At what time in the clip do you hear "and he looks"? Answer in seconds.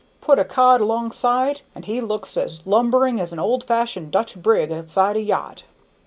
1.75-2.35